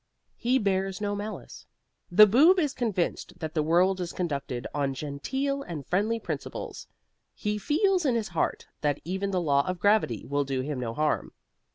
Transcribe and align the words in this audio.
HE 0.35 0.57
BEARS 0.57 0.99
NO 0.99 1.15
MALICE 1.15 1.67
The 2.11 2.25
Boob 2.25 2.57
is 2.57 2.73
convinced 2.73 3.37
that 3.37 3.53
the 3.53 3.61
world 3.61 4.01
is 4.01 4.13
conducted 4.13 4.65
on 4.73 4.95
genteel 4.95 5.61
and 5.61 5.85
friendly 5.85 6.19
principles. 6.19 6.87
He 7.35 7.59
feels 7.59 8.03
in 8.03 8.15
his 8.15 8.29
heart 8.29 8.65
that 8.81 8.99
even 9.05 9.29
the 9.29 9.39
law 9.39 9.63
of 9.67 9.77
gravity 9.77 10.25
will 10.25 10.43
do 10.43 10.61
him 10.61 10.79
no 10.79 10.95
harm. 10.95 11.33